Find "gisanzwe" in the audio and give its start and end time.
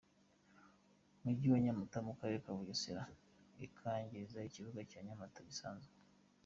5.49-5.93